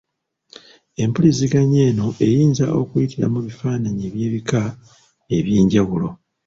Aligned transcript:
Empuiziganya 1.03 1.79
eno 1.89 2.07
eyinza 2.25 2.65
okuyitira 2.81 3.25
mu 3.33 3.39
bifaananyi 3.45 4.01
eby'ebika 4.09 4.61
eby'enjawulo. 5.37 6.07